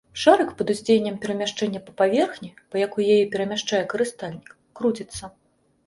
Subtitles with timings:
[0.21, 5.35] Шарык пад уздзеяннем перамяшчэння па паверхні, па якой яе перамяшчае карыстальнік, круціцца.